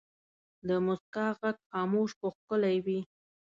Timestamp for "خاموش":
1.69-2.11